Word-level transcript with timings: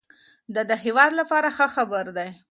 دا 0.53 0.61
د 0.69 0.71
هېواد 0.83 1.11
لپاره 1.19 1.47
ښه 1.55 1.67
خبر 1.75 2.05
دی 2.17 2.29